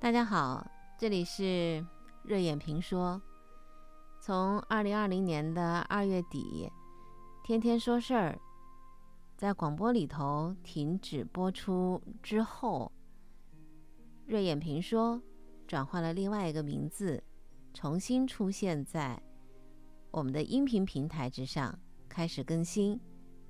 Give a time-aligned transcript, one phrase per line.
[0.00, 1.86] 大家好，这里是
[2.22, 3.20] 热眼评说。
[4.18, 6.72] 从二零二零年的二月底，
[7.44, 8.40] 天天说事儿
[9.36, 12.90] 在广播里头停止播出之后，
[14.24, 15.20] 热眼评说
[15.66, 17.22] 转换了另外一个名字，
[17.74, 19.22] 重新出现在
[20.10, 21.78] 我们的音频平台之上，
[22.08, 22.98] 开始更新，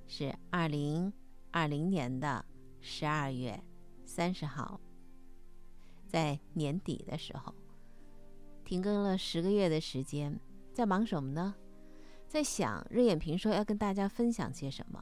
[0.05, 1.13] 是二零
[1.49, 2.43] 二零年的
[2.81, 3.63] 十二月
[4.03, 4.81] 三十号。
[6.11, 7.55] 在年底的时候，
[8.65, 10.37] 停更了十个月的时间，
[10.73, 11.55] 在忙什么呢？
[12.27, 15.01] 在想日眼评说要跟大家分享些什么。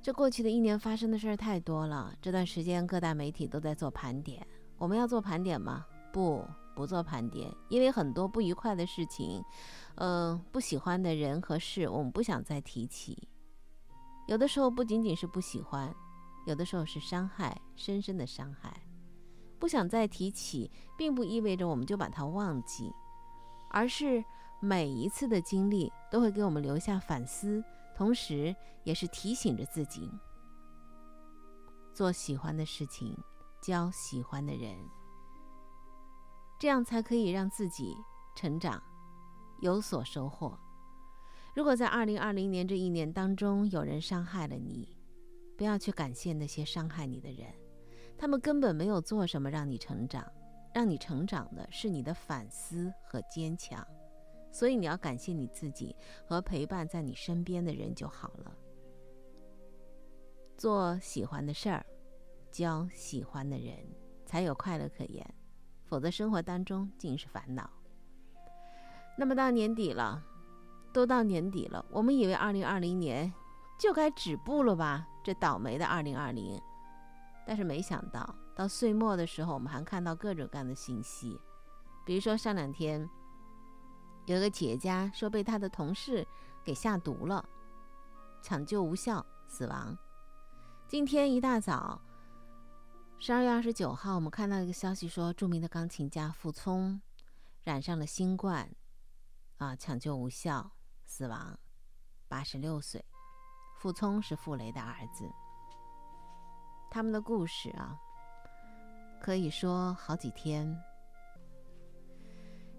[0.00, 4.46] 这过去的一年发生的事儿太多了，这段时间各大媒体都在做盘点。
[4.78, 5.84] 我们要做盘点吗？
[6.14, 9.44] 不，不做盘点，因为很多不愉快的事情，
[9.96, 13.28] 嗯，不喜欢的人和事，我们不想再提起。
[14.28, 15.94] 有的时候不仅仅是不喜欢，
[16.46, 18.74] 有的时候是伤害，深深的伤害。
[19.60, 22.90] 不想再提起，并不意味着我们就把它忘记，
[23.68, 24.24] 而是
[24.58, 27.62] 每一次的经历都会给我们留下反思，
[27.94, 30.10] 同时也是提醒着自己
[31.92, 33.14] 做喜欢的事情，
[33.60, 34.74] 交喜欢的人，
[36.58, 37.94] 这样才可以让自己
[38.34, 38.82] 成长，
[39.60, 40.58] 有所收获。
[41.54, 44.96] 如果在二零二零年这一年当中有人伤害了你，
[45.58, 47.52] 不要去感谢那些伤害你的人。
[48.20, 50.30] 他们根本没有做什么让你成长，
[50.74, 53.82] 让你成长的是你的反思和坚强，
[54.52, 58.54] 所以你要感谢你自己和陪伴在你身边的人就好了。
[60.54, 61.86] 做喜欢的事儿，
[62.52, 63.74] 交喜欢的人，
[64.26, 65.26] 才有快乐可言，
[65.86, 67.70] 否则生活当中尽是烦恼。
[69.16, 70.22] 那么到年底了，
[70.92, 73.32] 都到年底了，我们以为二零二零年
[73.78, 75.08] 就该止步了吧？
[75.24, 76.60] 这倒霉的二零二零。
[77.50, 81.36] 但是没想到，到岁末的时候，我们还看到各种各样的信息，
[82.06, 83.10] 比如说上两天，
[84.26, 86.24] 有一个企业家说被他的同事
[86.62, 87.44] 给下毒了，
[88.40, 89.98] 抢救无效死亡。
[90.86, 92.00] 今天一大早，
[93.18, 97.00] 十二月二十九号，我们看到一个消息说，著名的钢琴家傅聪
[97.64, 98.70] 染上了新冠，
[99.56, 100.70] 啊，抢救无效
[101.04, 101.58] 死亡，
[102.28, 103.04] 八十六岁。
[103.80, 105.28] 傅聪是傅雷的儿子。
[106.90, 107.96] 他们的故事啊，
[109.22, 110.76] 可以说好几天。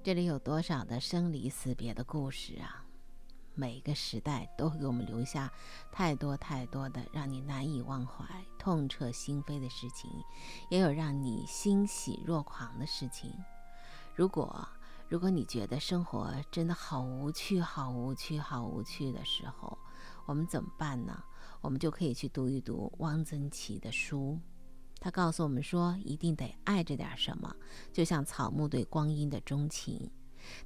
[0.03, 2.83] 这里有多少的生离死别的故事啊？
[3.53, 5.49] 每个时代都会给我们留下
[5.94, 8.25] 太多太多的让你难以忘怀、
[8.59, 10.11] 痛彻心扉的事情，
[10.69, 13.33] 也有让你欣喜若狂的事情。
[14.13, 14.67] 如果
[15.07, 19.78] 如果你觉得生活真的好无趣、好无趣、好无趣的时候，
[20.25, 21.23] 我们怎么办呢？
[21.61, 24.39] 我们就可以去读一读汪曾祺的书，
[24.99, 27.55] 他告诉我们说，一定得爱着点什么，
[27.94, 30.11] 就像草木对光阴的钟情。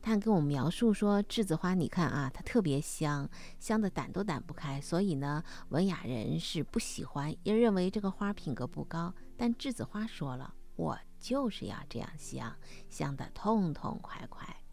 [0.01, 3.29] 他跟我们描述说，栀子花，你看啊，它特别香，
[3.59, 9.13] 香的掸都掸不开，所以呢，文雅人是不喜欢，也认为这个花品格不高。
[9.35, 12.55] 但栀子花说了，我就是要这样香，
[12.89, 14.64] 香的痛痛快快。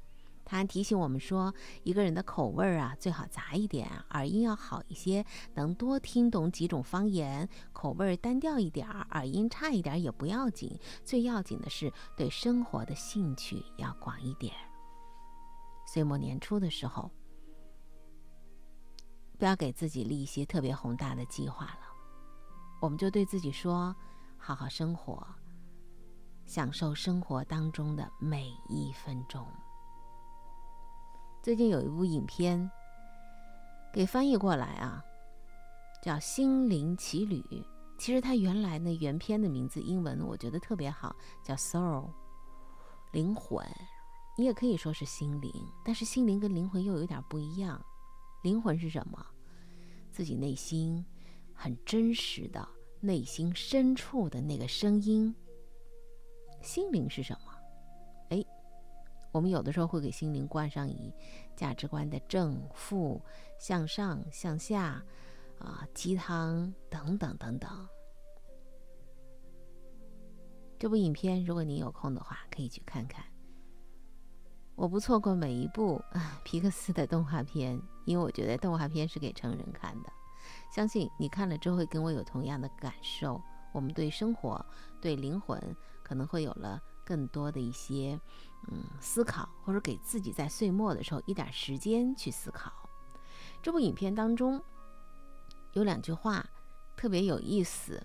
[0.53, 5.25] 他提醒我们说，一个人的口味啊，最好杂一点，耳音要好一些，
[5.55, 14.55] 能多听懂几种方言；口味单调一点，耳音差一点也不要紧，最要紧的是对生活的兴趣要广一点。
[15.87, 17.11] 岁末年初的时候，
[19.39, 21.81] 不要给自己立一些特别宏大的计划了，
[22.83, 23.97] 我们就对自己说：
[24.37, 25.27] 好好生活，
[26.45, 29.47] 享受生活当中的每一分钟。
[31.43, 32.71] 最近有一部影片
[33.93, 35.05] 给翻译过来啊，
[36.01, 37.41] 叫《心灵奇旅》。
[37.99, 42.09] 其实它原来呢原片的名字英文我觉得特别好，叫 Soul，
[43.11, 43.67] 灵魂。
[44.39, 45.53] 你也可以说是心灵，
[45.85, 47.85] 但是心灵跟灵魂又有点不一样。
[48.45, 49.27] 灵魂是什么？
[50.13, 51.05] 自己内心
[51.53, 52.69] 很真实的
[53.01, 55.35] 内心深处的那个声音。
[56.61, 57.52] 心灵是什么？
[59.33, 61.13] 我们有的时候会给心灵冠上以
[61.57, 63.21] 价值观的正负、
[63.59, 65.03] 向上、向下，
[65.59, 67.89] 啊，鸡汤等等等等。
[70.79, 73.25] 这部影片，如果你有空的话，可以去看看。
[74.75, 76.03] 我不错过每一部
[76.45, 80.13] 皮克斯的动画片，因为我觉得动画片是给成人看的。
[80.75, 83.41] 相信你看了之后会跟我有同样的感受。
[83.73, 84.65] 我们对生活、
[85.01, 85.59] 对灵魂，
[86.03, 86.79] 可能会有了。
[87.05, 88.19] 更多的一些，
[88.69, 92.73] 嗯，思考，或者给自己在岁末的时候一点时间去思考。
[93.63, 94.63] 这部影片当中
[95.73, 96.45] 有两句话
[96.97, 98.05] 特别有意思，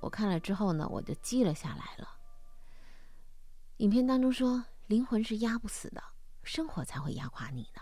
[0.00, 2.08] 我看了之后呢，我就记了下来了。
[3.78, 6.02] 影片当中说，灵魂是压不死的，
[6.42, 7.80] 生活才会压垮你呢。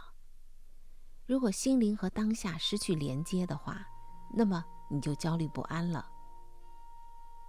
[1.27, 3.87] 如果心灵和当下失去连接的话，
[4.35, 6.09] 那么你就焦虑不安了。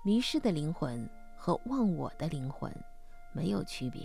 [0.03, 2.73] 迷失的灵魂和忘我的灵魂
[3.31, 4.03] 没有区别。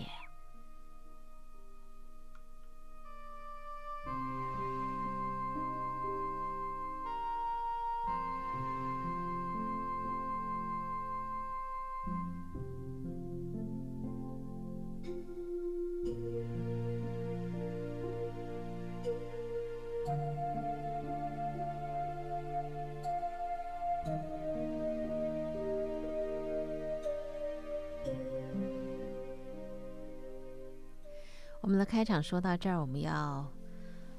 [31.94, 33.49] 开场说到这儿，我们要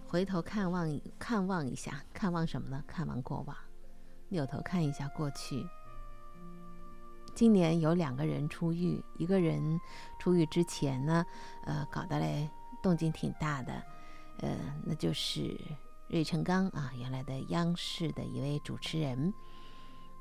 [0.07, 0.87] 回头看望
[1.19, 2.81] 看望一下，看望什么呢？
[2.87, 3.57] 看望过往，
[4.29, 5.67] 扭头看一下过去。
[7.33, 9.77] 今年有两个人出狱，一个人
[10.21, 11.25] 出狱之前呢，
[11.65, 12.49] 呃，搞得嘞
[12.81, 13.83] 动静挺大的，
[14.37, 15.59] 呃，那就是
[16.07, 19.33] 芮成钢啊，原来的央视的一位主持人，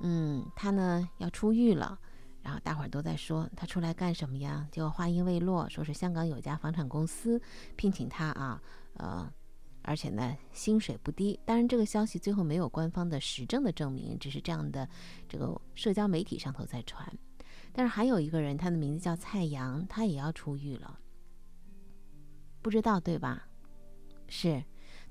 [0.01, 2.01] 嗯，他呢要出狱了。
[2.44, 4.69] 然后大伙儿都在说他出来干什么呀？
[4.70, 7.41] 结果话音未落，说是香港有家房产公司
[7.75, 8.62] 聘请他啊，
[8.99, 9.32] 呃，
[9.81, 11.41] 而且呢薪水不低。
[11.46, 14.87] 当然这个消息最后没有官方的实证的证明，只是这样的
[15.26, 17.11] 这个社交媒体上头在传。
[17.73, 20.99] 但是还有一个人，他的名字叫蔡阳，他也要出狱了，
[22.61, 23.49] 不知道对吧？
[24.29, 24.62] 是，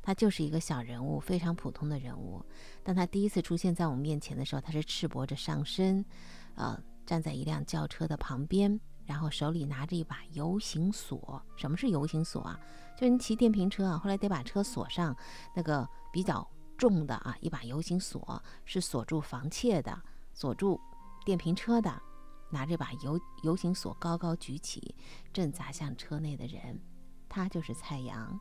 [0.03, 2.45] 他就是一个小人物，非常普通的人物。
[2.83, 6.05] 当他第一次出现在我们面前的时候，他是赤膊着上身，
[6.53, 6.79] 呃。
[7.05, 11.41] 站在一辆轿车的旁边，然后手里拿着一把游行锁。
[11.55, 12.59] 什么是游行锁啊？
[12.95, 15.15] 就是你骑电瓶车啊，后来得把车锁上，
[15.55, 16.47] 那个比较
[16.77, 20.01] 重的啊，一把游行锁是锁住房窃的，
[20.33, 20.79] 锁住
[21.25, 22.01] 电瓶车的。
[22.49, 24.93] 拿着把游游行锁高高举起，
[25.33, 26.79] 正砸向车内的人。
[27.27, 28.39] 他就是蔡阳。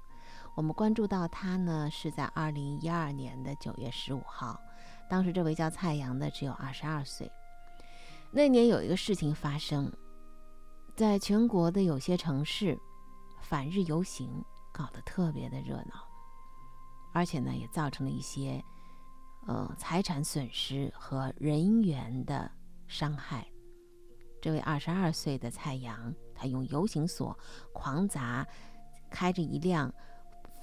[0.54, 4.60] 我们关注到他呢，是在二零一二年的九月十五号。
[5.08, 7.32] 当时这位叫蔡阳的只有二十二岁。
[8.34, 9.92] 那年有一个事情发生，
[10.96, 12.78] 在全国的有些城市，
[13.42, 14.42] 反日游行
[14.72, 16.08] 搞得特别的热闹，
[17.12, 18.64] 而且呢，也造成了一些
[19.46, 22.50] 呃财产损失和人员的
[22.88, 23.46] 伤害。
[24.40, 27.38] 这位二十二岁的蔡阳，他用游行锁
[27.74, 28.46] 狂砸
[29.10, 29.92] 开着一辆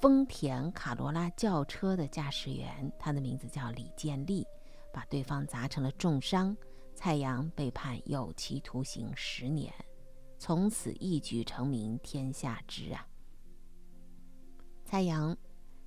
[0.00, 4.44] 丰田卡罗拉轿车的驾驶员，他的名字叫李建立，
[4.92, 6.56] 把对方砸成了重伤。
[7.02, 9.72] 蔡阳被判有期徒刑十年，
[10.38, 13.06] 从此一举成名天下知啊。
[14.84, 15.34] 蔡阳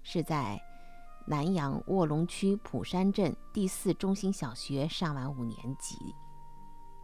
[0.02, 0.60] 是在
[1.28, 5.96] 南阳卧龙区普山镇第四中心小学上完五年级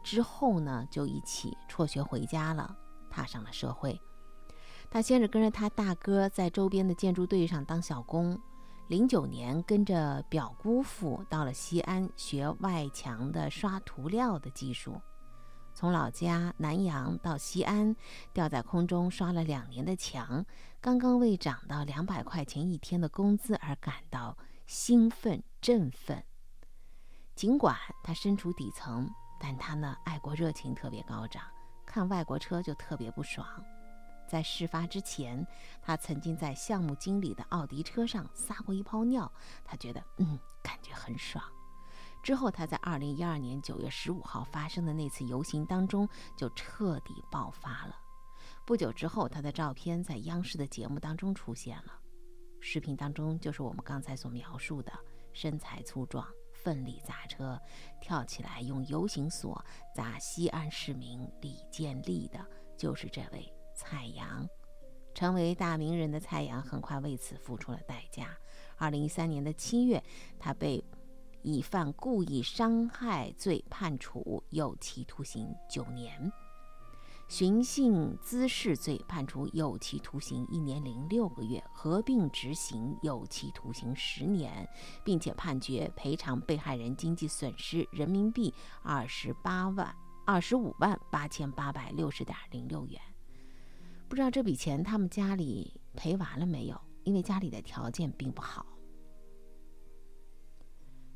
[0.03, 2.75] 之后呢，就一起辍学回家了，
[3.12, 4.01] 踏上了社会。
[4.89, 8.41] 他先是跟着他大哥在周边的建筑队上当小工。
[8.89, 15.00] 零九年，跟着表姑父到了西安学外墙的刷涂料的技术。
[15.75, 17.95] 从老家南阳到西安，
[18.33, 20.44] 吊在空中刷了两年的墙，
[20.81, 26.24] 刚刚为涨到两百块钱一天的工资而感到兴奋振奋。
[27.36, 29.07] 尽管他身处底层，
[29.39, 31.44] 但他呢爱国热情特别高涨，
[31.86, 33.46] 看外国车就特别不爽。
[34.29, 35.45] 在事发之前，
[35.81, 39.29] 他曾经在项目经理的奥迪车上撒过一泡尿，
[39.65, 41.43] 他觉得嗯，感觉很爽。
[42.21, 46.07] 之后，他在二零一二年九月十五号发生的那次游行当中
[46.38, 47.95] 就彻底爆发了。
[48.65, 52.00] 不久之后，他的照片在央视的节目当中出现了，
[52.59, 54.91] 视频当中就是我们刚才所描述的，
[55.33, 57.59] 身材粗壮、奋力砸车、
[58.00, 62.45] 跳起来用游行锁砸西安市民李建立的，
[62.77, 63.59] 就是这位。
[63.81, 64.45] 蔡阳，
[65.13, 68.38] 成为大名人的蔡阳，很快为此付出了代价。
[68.75, 70.03] 二零一三年的七月，
[70.38, 70.83] 他被
[71.43, 76.29] 以犯故意伤害罪判处有期徒刑九年，
[77.29, 84.67] 寻衅滋事罪判处有期徒刑一年零六个月，合并执行有期徒刑十年，
[85.05, 89.95] 并且判决赔偿被害人经济损失人民币二十八万
[90.25, 93.00] 二十五万八千八百六十点零六元。
[94.10, 96.82] 不知道这笔钱他们家里赔完了没有？
[97.04, 98.66] 因为家里的条件并不好。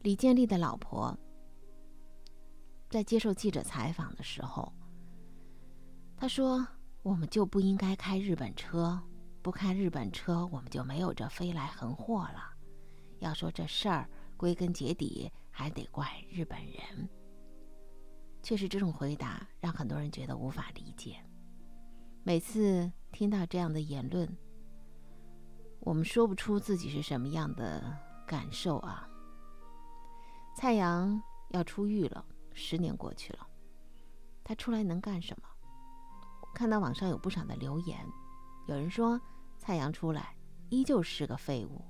[0.04, 1.18] 李建立的老婆
[2.90, 4.72] 在接受记者采访的时候，
[6.16, 6.66] 他说
[7.02, 9.02] ：“我们就不应该开日本车，
[9.42, 12.54] 不开日本车，我们就没有这飞来横祸了。
[13.20, 14.08] 要说这事儿，
[14.38, 17.10] 归根结底还得怪日本人。”
[18.44, 21.18] 确实，这种回答让很多人觉得无法理解。
[22.26, 24.38] 每次听到这样的言论，
[25.82, 29.06] 我们说不出自己是什么样的感受啊。
[30.56, 33.46] 蔡阳要出狱了，十年过去了，
[34.42, 35.50] 他出来能干什么？
[36.56, 38.00] 看到网上有不少的留言，
[38.68, 39.20] 有人说
[39.58, 40.34] 蔡阳出来
[40.70, 41.84] 依旧是个废物，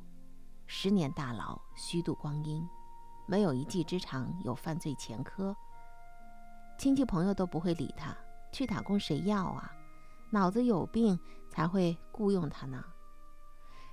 [0.65, 2.67] 十年大牢虚度光阴，
[3.27, 5.55] 没有一技之长，有犯罪前科，
[6.79, 8.17] 亲戚朋友都不会理他，
[8.51, 9.71] 去打工谁要啊？
[10.33, 12.83] 脑子有病才会雇佣他呢。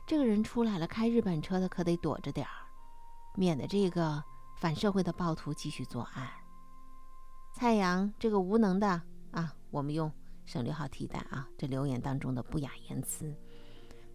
[0.07, 2.65] 这个人出来了，开日本车的可得躲着点儿，
[3.37, 4.25] 免得这个
[4.57, 6.27] 反社会的暴徒继续作案。
[7.53, 8.89] 蔡阳这个无能的
[9.33, 10.11] 啊，我们用。
[10.47, 11.47] 省略号替代啊！
[11.57, 13.33] 这留言当中的不雅言辞。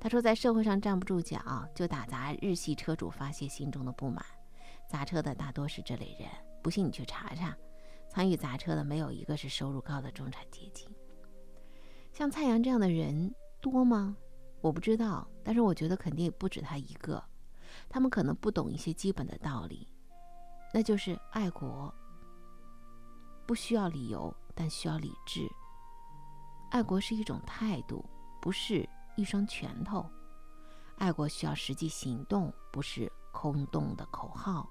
[0.02, 1.40] 他说，在社会上站不住脚，
[1.74, 4.26] 就打砸日系车主发泄心中的不满。
[4.90, 6.28] 砸车的大多是这类人，
[6.62, 7.56] 不信你去查查，
[8.10, 10.90] 参与砸车的没有一个是收入高的中产阶级。
[12.16, 14.16] 像蔡阳这样的人多吗？
[14.62, 17.22] 我不知道，但是我觉得肯定不止他一个。
[17.90, 19.86] 他们可能不懂一些基本的道理，
[20.74, 21.94] 那就是爱国
[23.46, 25.46] 不需要理由，但需要理智。
[26.72, 28.06] 爱国是一种态度，
[28.42, 30.10] 不是一双拳头。
[30.96, 34.70] 爱国需要实际行动，不是空洞的口号。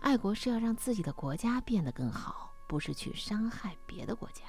[0.00, 4.44] 爱国是要让自己的国家变得更好，不是去伤害别的国家。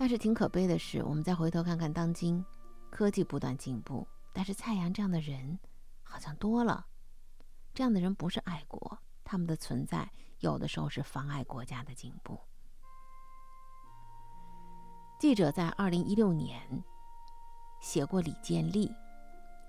[0.00, 2.42] 但是挺可悲的是，我们再回头看看当今，
[2.90, 5.58] 科技不断进步，但是蔡阳这样的人
[6.02, 6.86] 好像多了。
[7.74, 12.40] 这样的人不是爱国，他们的存在有的时候是妨碍国家的进步。
[15.18, 16.82] 记者在二零一六年
[17.82, 18.90] 写过李建立，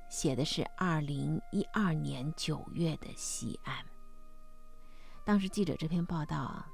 [0.09, 3.85] 写的是二零一二年九月的西安。
[5.25, 6.71] 当时记者这篇报道啊，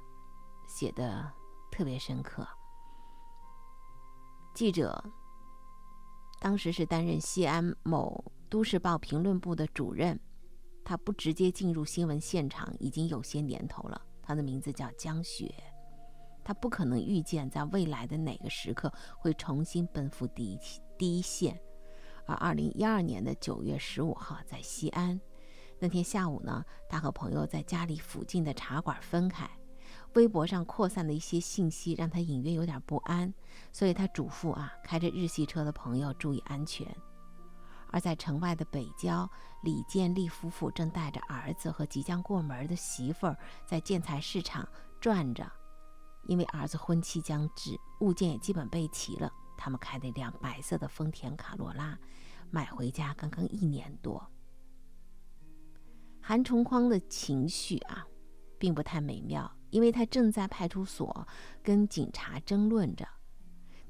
[0.68, 1.28] 写的
[1.72, 2.46] 特别深刻。
[4.54, 5.02] 记者
[6.40, 10.18] 当时是担任西安某都市报评论部的主任，
[10.84, 14.00] 他不直接进入新闻现场已经有些年头了。
[14.22, 15.54] 他的名字叫江雪。
[16.44, 20.58] 他不可能预见在未来的哪个时刻会重新奔赴第一
[20.96, 21.60] 第一线，
[22.24, 25.20] 而二零一二年的九月十五号在西安，
[25.78, 29.48] 那天下午呢，他和朋友在家里附近的茶馆分开。
[30.14, 33.32] 微博上扩散的一些信息让他隐约有点不安，
[33.72, 36.86] 所以他嘱咐啊，开着日系车的朋友注意安全。
[37.90, 39.30] 而在城外的北郊，
[39.62, 43.36] 李建立夫妇正带着儿子和即将过门的媳妇儿
[43.66, 44.68] 在建材市场
[45.00, 45.50] 转着。
[46.26, 49.32] 因为儿子婚期将至，物件也基本备齐了。
[49.56, 51.98] 他们开那辆白色的丰田卡罗拉，
[52.50, 54.30] 买回家刚刚一年多。
[56.20, 58.06] 韩崇匡的情绪啊，
[58.58, 61.26] 并不太美妙，因为他正在派出所
[61.62, 63.06] 跟警察争论着。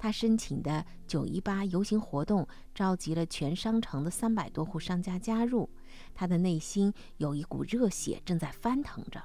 [0.00, 5.68] 他申请的九一八游行活动召集了全商城的三百多户商家加入，
[6.14, 9.20] 他的内心有一股热血正在翻腾着。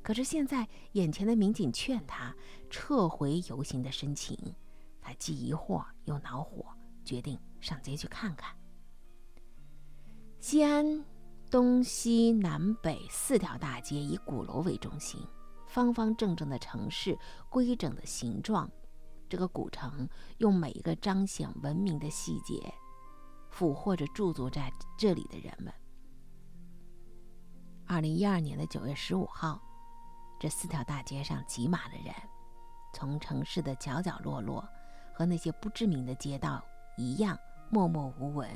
[0.00, 2.34] 可是现在，眼前的民警劝他
[2.70, 4.38] 撤回游行的申请，
[5.02, 6.64] 他既疑惑又恼火，
[7.04, 8.56] 决定上街去看看。
[10.40, 11.04] 西安
[11.50, 15.26] 东西南北四条大街以鼓楼为中心，
[15.66, 18.70] 方方正正的城市，规整的形状。
[19.30, 20.06] 这个古城
[20.38, 22.72] 用每一个彰显文明的细节，
[23.48, 25.72] 俘获着驻足在这里的人们。
[27.86, 29.60] 二零一二年的九月十五号。
[30.40, 32.14] 这四条大街上挤满了人，
[32.94, 34.64] 从城市的角角落落
[35.12, 36.62] 和那些不知名的街道
[36.96, 37.36] 一样
[37.70, 38.48] 默默无闻，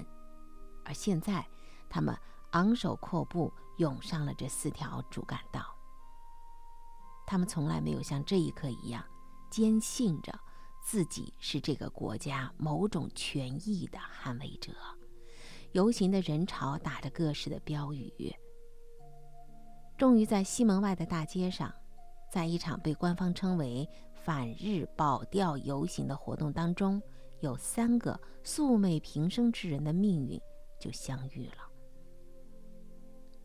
[0.85, 1.45] 而现在，
[1.91, 2.17] 他们
[2.53, 5.63] 昂首阔步涌上了这四条主干道。
[7.27, 9.05] 他们从来没有像这一刻一样
[9.51, 10.33] 坚信着
[10.83, 14.73] 自己是这个国家某种权益的捍卫者。
[15.73, 18.35] 游行的人潮打着各式的标语。
[19.97, 21.73] 终于在西门外的大街上，
[22.31, 23.89] 在一场被官方称为
[24.25, 27.01] “反日保钓游行”的活动当中，
[27.41, 30.39] 有三个素昧平生之人的命运
[30.79, 31.72] 就相遇了。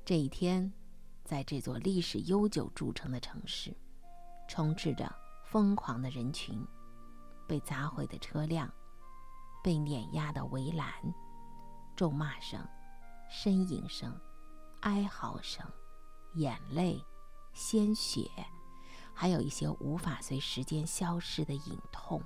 [0.08, 0.72] 这一天，
[1.26, 3.76] 在这座历史悠久著称的城市，
[4.48, 6.66] 充斥着疯狂的人群、
[7.46, 8.72] 被砸毁的车辆、
[9.62, 10.90] 被碾压的围栏、
[11.94, 12.66] 咒骂声、
[13.30, 14.18] 呻吟声、
[14.80, 15.70] 哀嚎声。
[16.36, 17.04] 眼泪、
[17.52, 18.32] 鲜血，
[19.14, 22.24] 还有一些无法随时间消失的隐痛。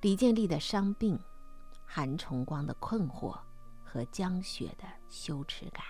[0.00, 1.18] 李建立的伤病，
[1.84, 3.36] 韩崇光的困惑，
[3.82, 5.84] 和江雪的羞耻感。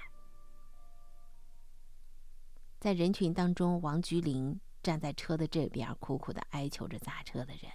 [2.81, 7.71] 在人群当中，王菊玲站在车的这边，苦苦的哀求着砸车的人，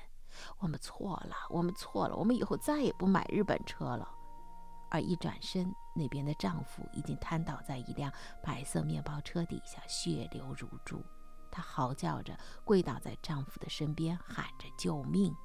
[0.57, 4.09] 我们错了，我们错了，我们以后再也不买日本车了。”
[4.89, 11.05] 而一转身，那边的丈夫已经瘫倒在一辆白色面包车底下，血流如注。
[11.51, 15.35] 她嚎叫着跪倒在丈夫的身边，喊着救命，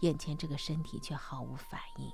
[0.00, 2.10] 眼前这个身体却毫无反应。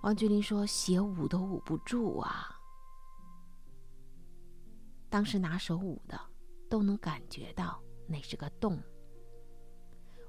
[0.00, 2.53] 王菊玲说：“鞋捂都捂不住啊！”
[5.14, 6.20] 当时拿手捂的
[6.68, 8.82] 都能感觉到那是个洞。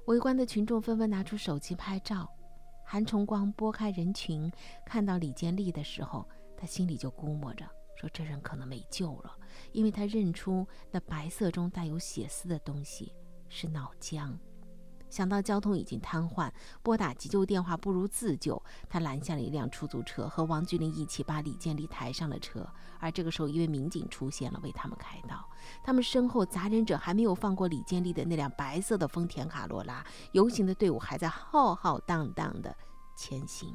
[0.04, 2.30] 围观的群众纷纷拿出手机拍照。
[2.84, 4.48] 韩崇光拨开人群，
[4.84, 6.24] 看到李建立的时候，
[6.56, 7.66] 他心里就估摸着。
[7.96, 9.36] 说这人可能没救了，
[9.72, 13.12] 因为他认出那白色中带有血丝的东西
[13.48, 14.38] 是脑浆。
[15.08, 16.50] 想到交通已经瘫痪，
[16.82, 22.66] 拨打急救电话不如自救，他拦下了一辆出租车，和王菊林一起把李建立抬上了车。
[22.98, 25.48] 而这个时候，一位民警出现了，为他们开道。
[25.82, 32.76] 他们身后砸人者还没有放过李建立的那辆白色的丰田卡罗拉，游行的队伍还在浩浩荡荡的
[33.16, 33.74] 前行。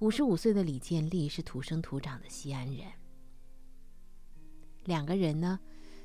[0.00, 2.86] 五十五岁的李建立是土生土长的西安人。
[4.84, 5.60] 两个人呢，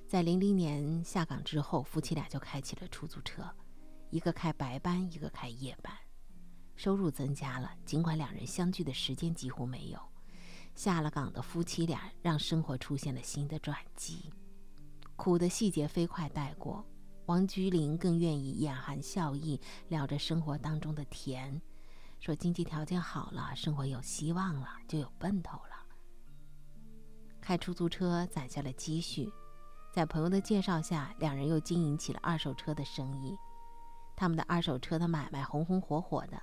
[0.07, 3.43] 在零零年下岗之后，夫妻俩就开起了出租车，
[4.09, 5.93] 一个开白班，一个开夜班，
[6.77, 7.69] 收入增加了。
[7.85, 9.99] 尽管两人相聚的时间几乎没有，
[10.75, 14.31] 下了岗的夫妻俩让生活出现了新的转机。
[15.17, 16.85] 苦的细节飞快带过，
[17.25, 19.59] 王菊林更愿意眼含笑意
[19.89, 21.61] 聊着生活当中的甜。
[22.21, 25.85] 说经济条件好了，生活有希望了，就有奔头了。
[27.41, 29.29] 开出租车攒下了积蓄，
[29.97, 33.35] 在朋友的介绍下，两人又经营起了二手车的生意。
[34.15, 36.39] 他们的二手车的买卖红红火火的，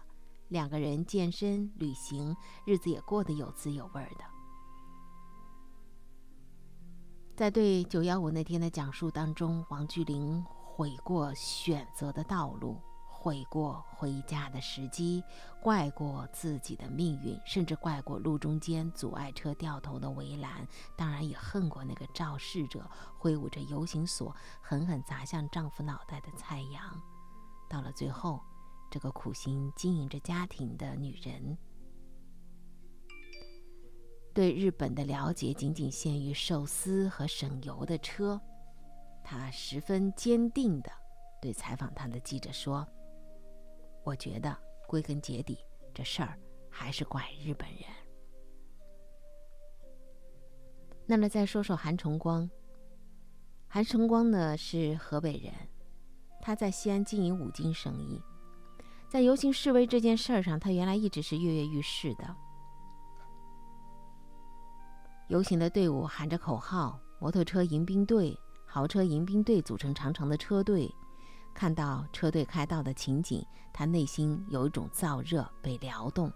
[0.48, 4.24] 两个人健身、旅行，日子也过得有滋有味的。
[7.36, 12.80] 在对九幺五那天的讲述当中，王巨林悔过选择的道路。
[13.24, 15.24] 悔过回家的时机，
[15.58, 27.00] 怪过自己的命运，甚至怪过路中间阻碍车掉头的围栏，当然也恨过那个肇事者挥舞着游行锁狠狠砸向丈夫脑袋的蔡阳。
[27.66, 28.42] 到了最后，
[28.90, 31.56] 这个苦心经营着家庭的女人，
[34.34, 38.38] 对日本的了解仅仅限于寿司和省油的车。
[39.22, 40.92] 她十分坚定地
[41.40, 42.86] 对采访她的记者说。
[44.04, 45.58] 我觉得归根结底，
[45.94, 46.38] 这事儿
[46.70, 47.80] 还是怪日本人。
[51.06, 52.48] 那么再说说韩崇光。
[53.66, 55.52] 韩崇光呢是河北人，
[56.40, 58.22] 他在西安经营五金生意。
[59.08, 62.36] 在游行示威这件事儿上，他原来一直是跃跃欲试的。
[65.28, 70.94] 游行的队伍喊着口号，摩托车迎宾队、豪车迎宾队组成长长的车队。
[71.54, 76.30] 看到车队开道的情景，他内心有一种燥热被撩动，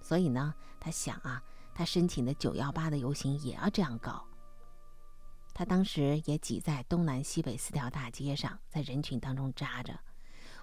[0.00, 1.40] 所以呢，他想啊，
[1.72, 4.26] 他申请的九幺八的游行也要这样搞。
[5.54, 9.98] 他当时也挤在东南西北四条大街上，在人群当中扎着，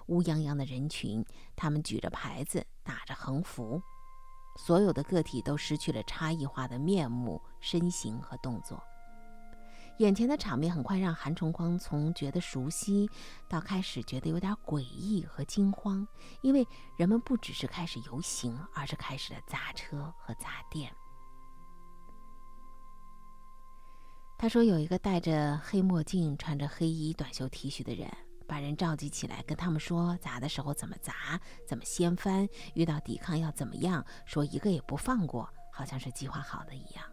[0.06, 1.24] 乌泱泱的人群，
[1.56, 3.82] 他们举着牌子，打着横幅，
[4.58, 8.80] 所有的个体都失去了差异化的面目、身形和动作。
[9.98, 13.08] 眼前的场面很快让韩崇光从觉得熟悉，
[13.48, 16.06] 到开始觉得有点诡异和惊慌，
[16.42, 16.66] 因为
[16.98, 20.92] 人们不只是开始游行，而是开始了砸车和砸店。
[24.36, 28.10] 他说：“有一个戴着黑墨镜、穿着黑衣短袖 T 恤的人，
[28.48, 37.04] 把人召集起来，跟他们说砸的时候怎么砸，怎么掀翻，遇到抵抗要怎么样，说一个也不放过，好像是计划好的一样。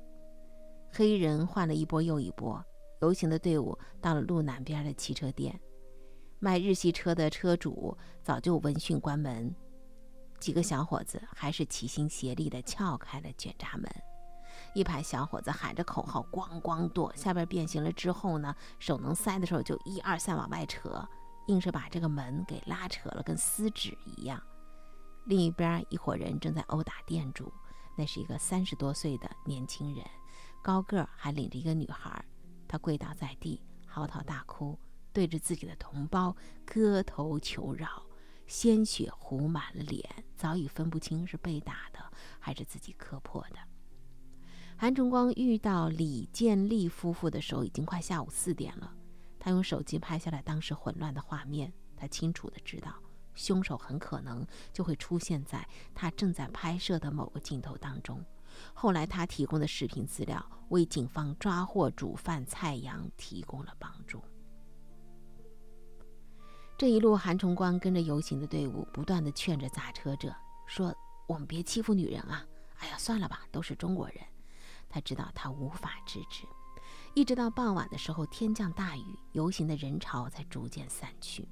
[0.91, 2.61] 黑人换了一波又一波。”
[3.01, 5.59] 游行的队伍到了路南边的汽车店，
[6.39, 9.53] 卖日系车的车主早就闻讯关门，
[10.39, 13.89] 几个小伙子还是齐心协力地撬开了卷闸门。
[14.75, 21.03] 一排小伙子喊着口号，咣咣跺，下边变形了之后呢，手能塞的时候就一二三往外扯，
[21.47, 24.41] 硬是把这个门给拉扯了，跟撕纸一样。
[25.25, 27.51] 另一边一伙人正在殴打店主，
[27.97, 30.05] 那是一个三十多岁的年轻人，
[30.61, 32.23] 高个儿还领着一个女孩。
[32.71, 34.79] 他跪倒在地，嚎啕大哭，
[35.11, 36.33] 对着自己的同胞
[36.65, 38.01] 磕头求饶，
[38.47, 41.99] 鲜血糊满了脸，早已分不清是被打的
[42.39, 43.57] 还是自己磕破的。
[44.77, 48.95] 韩崇光遇到李建立夫妇的时候，已经快下午四点了。
[49.37, 52.95] 他用手机拍下来当时混乱的画面，他清楚的知道，
[53.35, 58.23] 凶手很可能就会出现在他正在拍摄的某个镜头当中。
[58.73, 64.23] 后来，他提供的视频资料为警方抓获主犯蔡阳提供了帮助。
[66.77, 70.35] 这一路，韩崇光跟着游行的队伍，不断的劝着砸车者
[70.65, 70.95] 说
[71.27, 72.43] ：“我们别欺负女人啊！
[72.79, 74.17] 哎呀，算了吧，都是中国人。”
[74.89, 76.43] 他知道他无法制止。
[77.13, 81.47] 一直到傍晚的时候，天降大雨，游行的人潮才逐渐散去。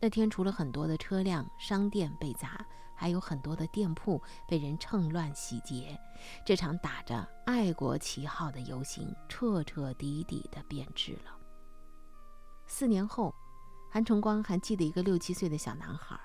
[0.00, 2.64] 那天，除了很多的车辆、商店被砸，
[2.96, 5.96] 还有很多的店铺被人趁乱洗劫。
[6.44, 11.38] 这场打着爱国旗号的游行，彻彻底底的变质了。
[12.66, 13.32] 四年后，
[13.88, 16.18] 韩崇光还记得一个六七岁的小男孩，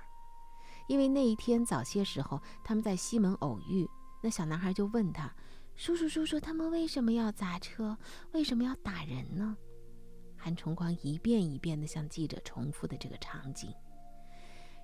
[0.87, 3.87] 因为那一天早些时候他们在西门偶遇，
[4.21, 5.31] 那小男孩就问他。
[5.75, 7.97] 叔叔，叔叔，他们为什么要砸车？
[8.33, 9.55] 为什么要打人呢？
[10.37, 13.73] 韩崇光一遍一遍地向记者重复的这个场景，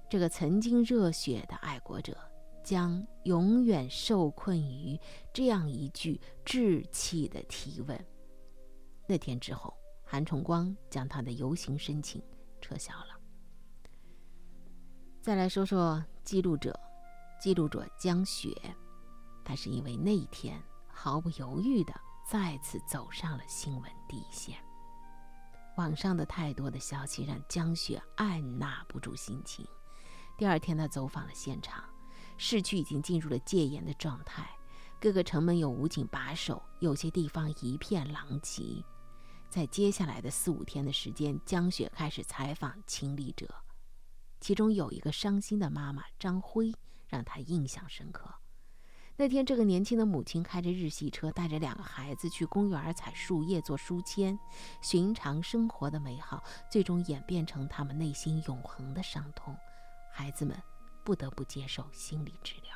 [0.10, 2.17] 这个曾经热血的爱国者，
[2.63, 5.00] 将永远受困于
[5.34, 8.06] 这样一句稚气的提问。
[9.08, 12.22] 那天之后，韩崇光将他的游行申请
[12.62, 13.20] 撤销了。
[15.22, 16.78] 再来说说记录者，
[17.39, 18.50] 记录者江雪，
[19.43, 20.62] 他是因为那一天。
[21.00, 21.93] 毫不犹豫地
[22.28, 24.58] 再次走上了新闻第一线。
[25.78, 29.63] 网上的太多的消息让江雪按捺不住心情。
[30.38, 31.84] 第二天，他走访了现场，
[32.38, 34.47] 市区已经进入了戒严的状态，
[35.02, 38.63] 各个城门有武警把守，有些地方一片狼藉。
[39.50, 43.47] 在接下来的四五天的时间，江雪开始采访亲历者，
[44.39, 46.71] 其中有一个伤心的妈妈张辉，
[47.08, 48.32] 让他印象深刻。
[49.15, 54.38] 那天，这个年轻的母亲开着日系车，带着两个孩子去公园采树叶做书签。
[54.84, 59.58] 寻常生活的美好，最终演变成他们内心永恒的伤痛。
[60.17, 60.60] 孩子们
[61.03, 62.73] 不得不接受心理治疗。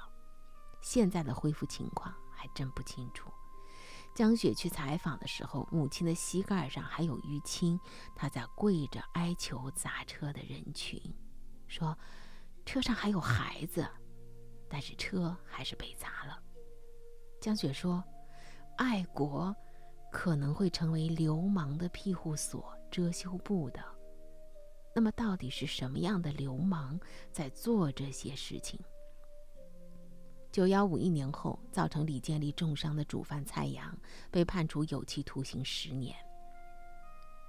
[0.80, 3.32] 现在的恢复情况还真不清楚。
[4.13, 7.80] 江雪去采访的时候，母亲的膝盖上还有淤青，
[8.15, 11.01] 她在跪着哀求砸车的人群，
[11.67, 11.97] 说
[12.63, 13.89] ：“车上还有孩子。”
[14.69, 16.39] 但是车还是被砸了。
[17.41, 18.04] 江雪说
[18.77, 19.56] ：“爱国
[20.12, 23.84] 可能会成为流氓的庇护所、遮羞布的。
[24.93, 26.99] 那么，到底是什么样的流氓
[27.32, 28.80] 在做这些事情？”
[30.51, 33.97] 九幺五一年后，造成李建立重伤的主犯蔡阳
[34.30, 36.13] 被判处有期徒刑十年。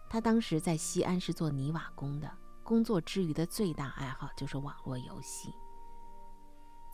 [0.08, 2.30] 他当时在西安是做泥瓦工的，
[2.62, 5.50] 工作之余的最大爱好就是网络游戏。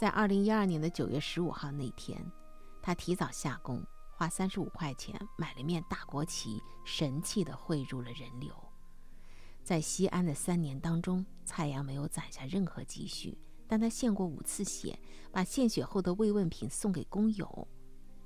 [0.00, 2.24] 在二零一二年的九月十五号那天，
[2.80, 3.84] 他提早下工，
[4.16, 8.54] 花三十五块钱买了面大国旗，神气的汇入了人流。
[9.68, 14.98] 在西安的三年当中，蔡阳没有攒下任何积蓄，但他献过五次血，
[15.30, 17.68] 把献血后的慰问品送给工友。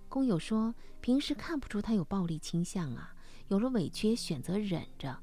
[0.09, 3.13] 工友说，平时看不出他有暴力倾向啊，
[3.49, 5.19] 有了委屈选择忍着。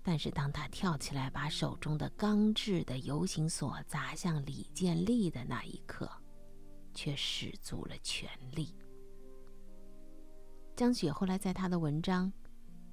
[0.00, 6.08] 但是，当他跳起来把手中的钢制的游行锁砸向李建立的那一刻，
[6.94, 8.72] 却使足了全力。
[10.76, 12.32] 江雪后来在他的文章《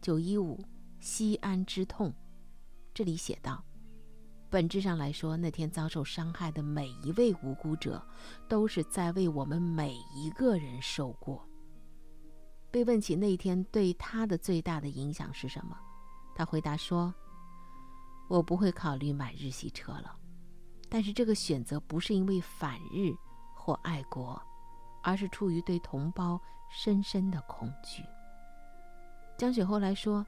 [0.02, 0.60] 九一五
[1.00, 2.10] 西安之痛》
[2.94, 3.64] 这里写道
[4.50, 8.06] ：“本质上来说，那天遭受伤害的每一位无辜者，
[8.48, 11.48] 都是在为我们每一个人受过。”
[12.72, 15.78] 被问起那天对他的最大的影响是什么？
[16.36, 17.14] 他回答说
[18.28, 20.14] ：“我不会考虑买日系车了，
[20.90, 23.14] 但是这个选择不是因为反日
[23.54, 24.42] 或爱国，
[25.04, 26.38] 而是出于对同胞
[26.70, 28.04] 深深的恐惧。”
[29.38, 30.26] 江雪后来说：“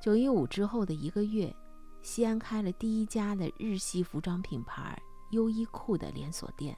[0.00, 1.54] 九一五之后的一个月，
[2.02, 4.96] 西安开了第一家的日系服装品牌
[5.32, 6.76] 优衣库的连锁店，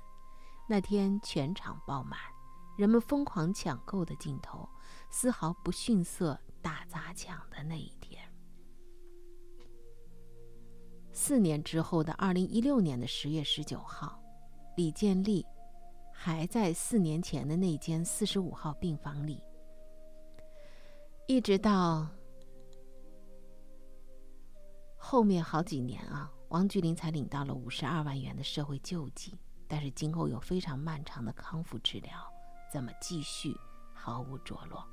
[0.68, 2.18] 那天全场爆满，
[2.78, 4.66] 人们疯狂抢购的镜头，
[5.11, 8.22] 丝毫不逊色打砸抢的那一天。”
[11.12, 14.22] 四年之后的二零一六年的十月十九号，
[14.76, 15.44] 李建立
[16.12, 19.42] 还在四年前的那间四十五号病房里，
[21.26, 22.07] 一直到
[25.00, 32.12] 后面好几年啊，王菊林才领到了五十二万元的社会救济，但是今后有非常漫长的康复治疗，
[32.70, 33.56] 怎么继续
[33.94, 34.87] 毫无着落。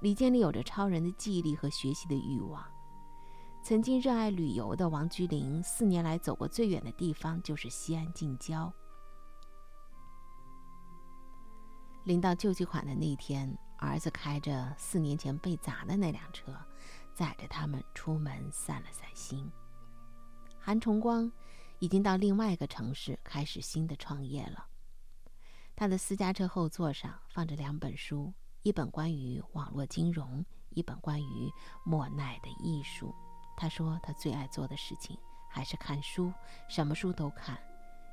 [0.00, 2.64] 李建立有着超人的记忆力和学习的欲望。
[3.62, 8.72] 曾经热爱旅游的王居林，四年来走过最远的地方就是西安近郊。
[12.04, 16.54] 领到救济款的那天，儿子开着四年前被砸的那辆车，
[17.14, 19.50] 载着他们出门散了散心。
[20.58, 21.30] 韩崇光
[21.78, 24.66] 已经到另外一个城市开始新的创业了。
[25.76, 31.50] 他的私家车后座上放着两本书，一本关于网络金融，一本关于
[31.84, 33.14] 莫奈的艺术。
[33.56, 35.18] 他说他最爱做的事情
[35.50, 36.32] 还是看书，
[36.68, 37.58] 什么书都看，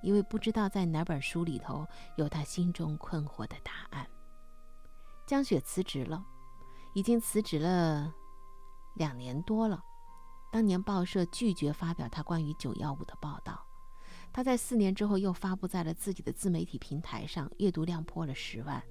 [0.02, 4.08] 因为不知道在哪本书里头有他心中困惑的答案。
[5.26, 6.24] 江雪辞职了，
[6.94, 8.14] 已经辞职了
[8.95, 9.84] 两年多了。
[10.51, 13.65] 当年报社拒绝发表他关于九幺五的报道，
[14.34, 18.84] 他在四年之后又发布在了自己的自媒体平台上，阅读量破了十万。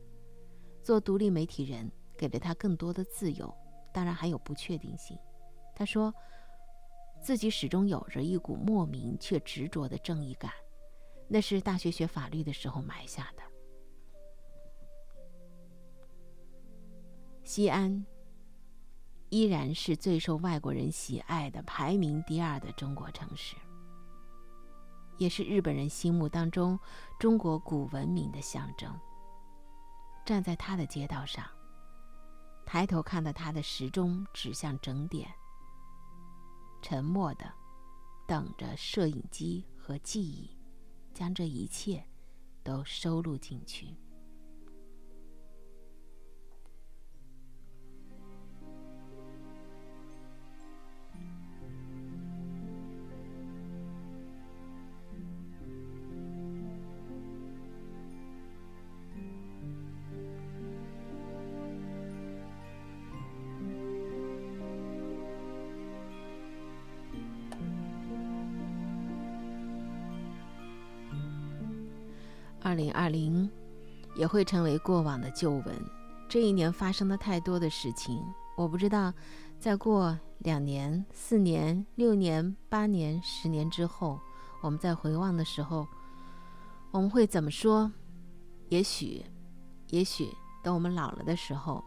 [0.82, 3.54] 做独立媒体人给了他更多的自由，
[3.92, 5.18] 当然还有不确定性。
[5.74, 6.14] 他说，
[7.20, 10.50] 自己始终有着一股莫名却执着的正义感，
[11.28, 13.42] 那是大学学法律的时候埋下的。
[17.44, 18.06] 西安
[19.30, 23.56] 依然是最受外国人喜爱的、排名第二的中国城市，
[25.18, 26.78] 也是日本人心目当中
[27.18, 28.92] 中国古文明的象征。
[30.26, 31.44] 站在他的街道上，
[32.66, 35.28] 抬头看到他的时钟指向整点，
[36.82, 37.52] 沉默的
[38.26, 40.56] 等着摄影机和记忆
[41.14, 42.04] 将这一切
[42.64, 43.96] 都收录进去。
[72.70, 73.50] 二零二零
[74.14, 75.90] 也会成为过往的旧闻。
[76.28, 78.24] 这一年发生了太多的事情，
[78.56, 79.12] 我不知道，
[79.58, 84.20] 再过两年、四年、六年、八年、十年之后，
[84.60, 85.84] 我们在回望的时候，
[86.92, 87.90] 我们会怎么说？
[88.68, 89.26] 也许，
[89.88, 91.82] 也许等我们老了的时候，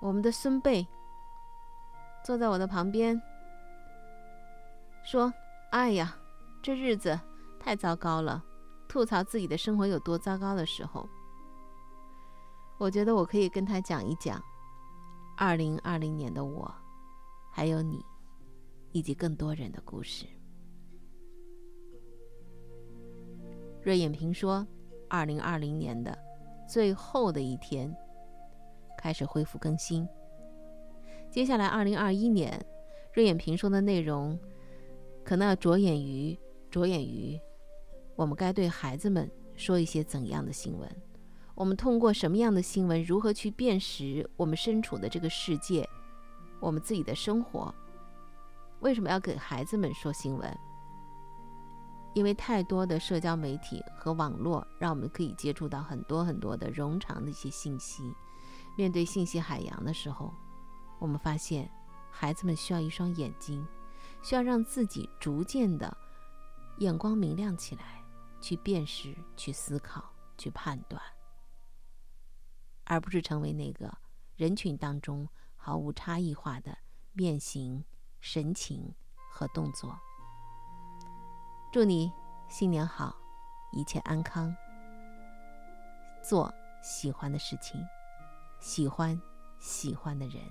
[0.00, 0.86] 我们的孙辈
[2.24, 3.20] 坐在我的旁边，
[5.04, 5.30] 说
[5.72, 6.16] ：“哎呀，
[6.62, 7.20] 这日子
[7.60, 8.42] 太糟糕了。”
[8.92, 11.08] 吐槽自己的生活有多糟糕的时候，
[12.76, 14.38] 我觉得我可以跟他讲一讲，
[15.34, 16.70] 二零二零年的我，
[17.50, 18.04] 还有你，
[18.90, 20.26] 以及更多人的故事。
[23.82, 24.66] 瑞眼平说，
[25.08, 26.14] 二零二零年的
[26.68, 27.90] 最后的一天
[28.98, 30.06] 开始恢复更新。
[31.30, 32.62] 接下来二零二一年，
[33.14, 34.38] 瑞眼平说的内容
[35.24, 36.38] 可能要着眼于
[36.70, 37.40] 着眼于。
[38.22, 40.88] 我们该对孩子们说一些怎样的新闻？
[41.56, 45.86] 我们通过什么样的新闻，如何去辨识我们身处的这个世界，
[46.60, 47.74] 我们自己的生活？
[48.78, 50.56] 为什么要给孩子们说新闻？
[52.14, 58.04] 因为太多的社交媒体和网络，让我们可以接触到很多很多的冗长的一些信息。
[58.76, 60.32] 面对信息海洋的时候，
[61.00, 61.68] 我们发现
[62.08, 63.66] 孩子们需要一双眼睛，
[64.22, 65.96] 需要让自己逐渐的
[66.78, 68.01] 眼光明亮起来。
[68.42, 71.00] 去辨识、去思考、去判断，
[72.84, 73.96] 而不是成为那个
[74.36, 75.26] 人群当中
[75.56, 76.76] 毫无差异化的
[77.12, 77.84] 面型、
[78.20, 78.92] 神情
[79.30, 79.96] 和动作。
[81.72, 82.12] 祝你
[82.48, 83.16] 新年好，
[83.72, 84.54] 一切安康。
[86.22, 86.52] 做
[86.82, 87.80] 喜欢的事情，
[88.60, 89.18] 喜欢
[89.58, 90.42] 喜欢的人。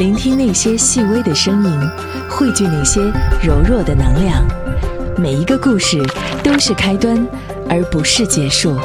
[0.00, 1.78] 聆听那些细微的声音，
[2.26, 3.02] 汇聚那些
[3.46, 4.42] 柔弱的能量。
[5.18, 6.02] 每一个故事
[6.42, 7.28] 都是开端，
[7.68, 8.78] 而不是结束。